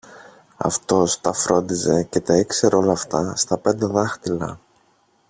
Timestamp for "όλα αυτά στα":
2.75-3.57